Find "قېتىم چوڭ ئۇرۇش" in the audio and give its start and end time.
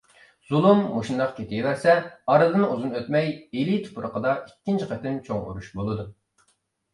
4.95-5.71